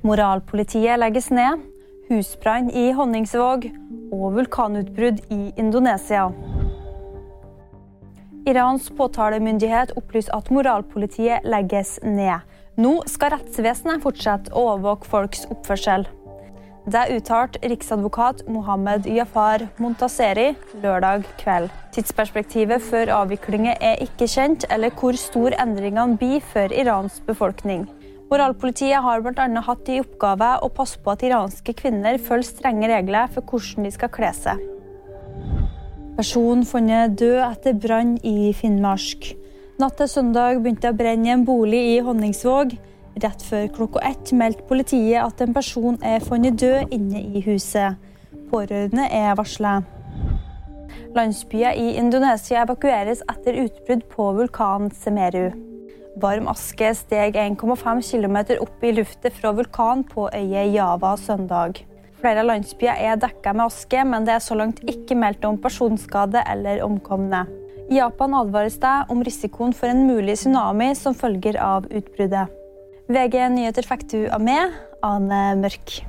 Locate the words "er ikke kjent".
23.76-24.64